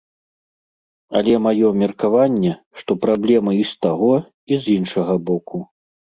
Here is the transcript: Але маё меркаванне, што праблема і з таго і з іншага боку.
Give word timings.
Але 1.19 1.33
маё 1.47 1.67
меркаванне, 1.81 2.53
што 2.81 2.91
праблема 3.05 3.51
і 3.59 3.61
з 3.75 3.79
таго 3.89 4.11
і 4.21 4.53
з 4.67 4.77
іншага 4.79 5.13
боку. 5.31 5.57